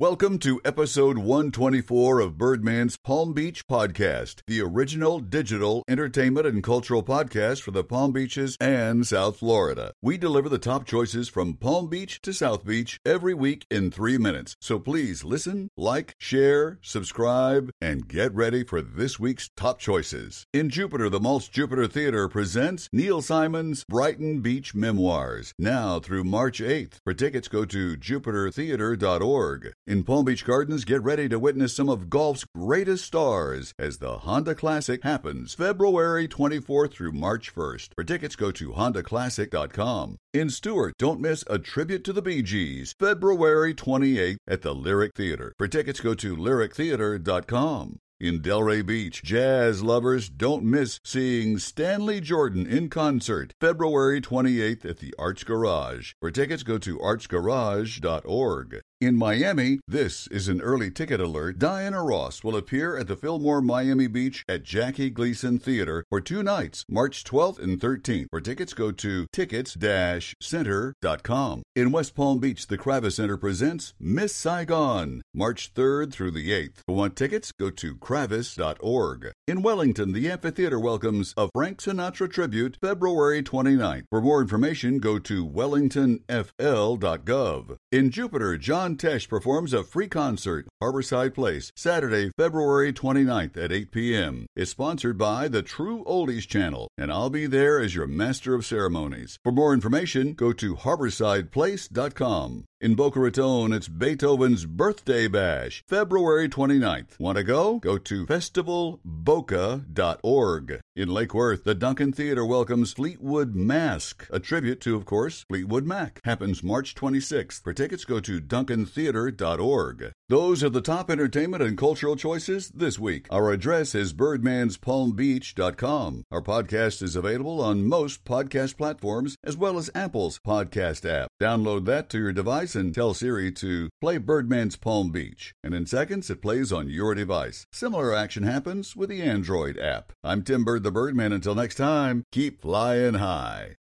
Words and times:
Welcome 0.00 0.38
to 0.38 0.62
episode 0.64 1.18
124 1.18 2.20
of 2.20 2.38
Birdman's 2.38 2.96
Palm 2.96 3.34
Beach 3.34 3.68
Podcast, 3.68 4.40
the 4.46 4.62
original 4.62 5.20
digital 5.20 5.84
entertainment 5.86 6.46
and 6.46 6.62
cultural 6.62 7.02
podcast 7.02 7.60
for 7.60 7.72
the 7.72 7.84
Palm 7.84 8.10
Beaches 8.10 8.56
and 8.62 9.06
South 9.06 9.36
Florida. 9.36 9.92
We 10.00 10.16
deliver 10.16 10.48
the 10.48 10.56
top 10.56 10.86
choices 10.86 11.28
from 11.28 11.52
Palm 11.52 11.90
Beach 11.90 12.22
to 12.22 12.32
South 12.32 12.64
Beach 12.64 12.98
every 13.04 13.34
week 13.34 13.66
in 13.70 13.90
three 13.90 14.16
minutes. 14.16 14.56
So 14.58 14.78
please 14.78 15.22
listen, 15.22 15.68
like, 15.76 16.14
share, 16.16 16.78
subscribe, 16.80 17.70
and 17.78 18.08
get 18.08 18.34
ready 18.34 18.64
for 18.64 18.80
this 18.80 19.20
week's 19.20 19.50
top 19.54 19.78
choices. 19.80 20.46
In 20.54 20.70
Jupiter, 20.70 21.10
the 21.10 21.20
Maltz 21.20 21.50
Jupiter 21.50 21.86
Theater 21.86 22.26
presents 22.26 22.88
Neil 22.90 23.20
Simon's 23.20 23.84
Brighton 23.84 24.40
Beach 24.40 24.74
Memoirs, 24.74 25.52
now 25.58 26.00
through 26.00 26.24
March 26.24 26.60
8th. 26.60 27.00
For 27.04 27.12
tickets, 27.12 27.48
go 27.48 27.66
to 27.66 27.98
jupitertheater.org. 27.98 29.74
In 29.90 30.04
Palm 30.04 30.24
Beach 30.24 30.44
Gardens, 30.44 30.84
get 30.84 31.02
ready 31.02 31.28
to 31.28 31.40
witness 31.40 31.74
some 31.74 31.88
of 31.88 32.08
golf's 32.08 32.44
greatest 32.56 33.06
stars 33.06 33.74
as 33.76 33.98
the 33.98 34.18
Honda 34.18 34.54
Classic 34.54 35.02
happens 35.02 35.54
February 35.54 36.28
24th 36.28 36.92
through 36.92 37.10
March 37.10 37.52
1st. 37.52 37.94
For 37.96 38.04
tickets, 38.04 38.36
go 38.36 38.52
to 38.52 38.70
hondaclassic.com. 38.70 40.16
In 40.32 40.48
Stuart, 40.48 40.94
don't 40.96 41.20
miss 41.20 41.42
a 41.50 41.58
tribute 41.58 42.04
to 42.04 42.12
the 42.12 42.22
Bee 42.22 42.40
Gees 42.40 42.94
February 43.00 43.74
28th 43.74 44.36
at 44.46 44.62
the 44.62 44.76
Lyric 44.76 45.12
Theater. 45.16 45.54
For 45.58 45.66
tickets, 45.66 45.98
go 45.98 46.14
to 46.14 46.36
lyrictheater.com. 46.36 47.98
In 48.20 48.40
Delray 48.42 48.86
Beach, 48.86 49.24
jazz 49.24 49.82
lovers 49.82 50.28
don't 50.28 50.62
miss 50.62 51.00
seeing 51.04 51.58
Stanley 51.58 52.20
Jordan 52.20 52.64
in 52.64 52.90
concert 52.90 53.54
February 53.60 54.20
28th 54.20 54.84
at 54.84 54.98
the 54.98 55.12
Arts 55.18 55.42
Garage. 55.42 56.12
For 56.20 56.30
tickets, 56.30 56.62
go 56.62 56.78
to 56.78 56.96
artsgarage.org. 56.98 58.82
In 59.00 59.16
Miami, 59.16 59.80
this 59.88 60.26
is 60.26 60.48
an 60.48 60.60
early 60.60 60.90
ticket 60.90 61.22
alert. 61.22 61.58
Diana 61.58 62.02
Ross 62.02 62.44
will 62.44 62.54
appear 62.54 62.98
at 62.98 63.08
the 63.08 63.16
Fillmore 63.16 63.62
Miami 63.62 64.08
Beach 64.08 64.44
at 64.46 64.62
Jackie 64.62 65.08
Gleason 65.08 65.58
Theater 65.58 66.04
for 66.10 66.20
two 66.20 66.42
nights, 66.42 66.84
March 66.86 67.24
12th 67.24 67.58
and 67.58 67.80
13th. 67.80 68.26
For 68.28 68.42
tickets, 68.42 68.74
go 68.74 68.92
to 68.92 69.26
tickets-center.com. 69.32 71.62
In 71.74 71.92
West 71.92 72.14
Palm 72.14 72.40
Beach, 72.40 72.66
the 72.66 72.76
Kravis 72.76 73.12
Center 73.12 73.38
presents 73.38 73.94
Miss 73.98 74.36
Saigon, 74.36 75.22
March 75.32 75.72
3rd 75.72 76.12
through 76.12 76.32
the 76.32 76.50
8th. 76.50 76.80
For 76.86 76.94
want 76.94 77.16
tickets, 77.16 77.52
go 77.58 77.70
to 77.70 77.96
kravis.org. 77.96 79.32
In 79.48 79.62
Wellington, 79.62 80.12
the 80.12 80.30
amphitheater 80.30 80.78
welcomes 80.78 81.32
a 81.38 81.48
Frank 81.54 81.80
Sinatra 81.80 82.30
tribute 82.30 82.76
February 82.82 83.42
29th. 83.42 84.04
For 84.10 84.20
more 84.20 84.42
information, 84.42 84.98
go 84.98 85.18
to 85.20 85.48
wellingtonfl.gov. 85.48 87.76
In 87.90 88.10
Jupiter, 88.10 88.58
John 88.58 88.89
Tesh 88.96 89.28
performs 89.28 89.72
a 89.72 89.82
free 89.82 90.08
concert, 90.08 90.66
Harborside 90.82 91.34
Place, 91.34 91.72
Saturday, 91.76 92.30
February 92.36 92.92
29th 92.92 93.56
at 93.56 93.72
8 93.72 93.90
p.m. 93.90 94.46
It's 94.56 94.70
sponsored 94.70 95.18
by 95.18 95.48
the 95.48 95.62
True 95.62 96.04
Oldies 96.04 96.46
Channel, 96.46 96.88
and 96.96 97.12
I'll 97.12 97.30
be 97.30 97.46
there 97.46 97.80
as 97.80 97.94
your 97.94 98.06
master 98.06 98.54
of 98.54 98.66
ceremonies. 98.66 99.38
For 99.42 99.52
more 99.52 99.74
information, 99.74 100.34
go 100.34 100.52
to 100.52 100.76
harborsideplace.com. 100.76 102.64
In 102.82 102.94
Boca 102.94 103.20
Raton, 103.20 103.74
it's 103.74 103.88
Beethoven's 103.88 104.64
Birthday 104.64 105.28
Bash, 105.28 105.84
February 105.86 106.48
29th. 106.48 107.20
Want 107.20 107.36
to 107.36 107.44
go? 107.44 107.78
Go 107.78 107.98
to 107.98 108.24
festivalboca.org. 108.24 110.80
In 110.96 111.08
Lake 111.08 111.34
Worth, 111.34 111.64
the 111.64 111.74
Duncan 111.74 112.10
Theater 112.10 112.46
welcomes 112.46 112.94
Fleetwood 112.94 113.54
Mask, 113.54 114.26
a 114.30 114.40
tribute 114.40 114.80
to, 114.80 114.96
of 114.96 115.04
course, 115.04 115.44
Fleetwood 115.50 115.84
Mac. 115.84 116.22
Happens 116.24 116.62
March 116.62 116.94
26th. 116.94 117.62
For 117.62 117.74
tickets, 117.74 118.06
go 118.06 118.18
to 118.20 118.40
duncantheater.org. 118.86 120.12
Those 120.28 120.62
are 120.62 120.70
the 120.70 120.80
top 120.80 121.10
entertainment 121.10 121.62
and 121.62 121.76
cultural 121.76 122.16
choices 122.16 122.70
this 122.70 122.98
week. 122.98 123.26
Our 123.30 123.50
address 123.50 123.94
is 123.94 124.12
birdmanspalmbeach.com. 124.12 126.24
Our 126.30 126.42
podcast 126.42 127.02
is 127.02 127.16
available 127.16 127.60
on 127.60 127.88
most 127.88 128.24
podcast 128.24 128.76
platforms 128.76 129.36
as 129.44 129.56
well 129.56 129.78
as 129.78 129.90
Apple's 129.94 130.38
podcast 130.46 131.08
app. 131.08 131.28
Download 131.42 131.84
that 131.86 132.08
to 132.10 132.18
your 132.18 132.32
device 132.32 132.74
and 132.74 132.94
tell 132.94 133.14
Siri 133.14 133.50
to 133.52 133.88
play 134.00 134.18
Birdman's 134.18 134.76
Palm 134.76 135.10
Beach. 135.10 135.52
And 135.64 135.74
in 135.74 135.86
seconds, 135.86 136.30
it 136.30 136.42
plays 136.42 136.72
on 136.72 136.88
your 136.88 137.14
device. 137.14 137.64
Similar 137.72 138.14
action 138.14 138.44
happens 138.44 138.94
with 138.94 139.10
the 139.10 139.22
Android 139.22 139.78
app. 139.78 140.12
I'm 140.22 140.42
Tim 140.42 140.64
Bird 140.64 140.84
the 140.84 140.92
Birdman. 140.92 141.32
Until 141.32 141.54
next 141.54 141.76
time, 141.76 142.24
keep 142.30 142.62
flying 142.62 143.14
high. 143.14 143.76